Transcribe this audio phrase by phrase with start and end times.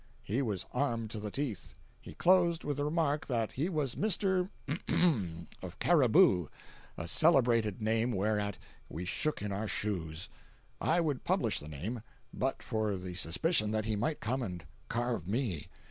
[0.23, 1.75] He was armed to the teeth.
[2.01, 4.49] He closed with the remark that he was Mr.——of
[5.77, 8.57] Cariboo—a celebrated name whereat
[8.89, 10.27] we shook in our shoes.
[10.81, 12.01] I would publish the name,
[12.33, 15.67] but for the suspicion that he might come and carve me.